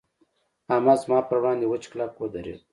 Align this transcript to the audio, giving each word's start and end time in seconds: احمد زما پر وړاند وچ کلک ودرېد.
احمد 0.73 0.97
زما 1.03 1.19
پر 1.29 1.37
وړاند 1.39 1.61
وچ 1.67 1.83
کلک 1.91 2.11
ودرېد. 2.17 2.59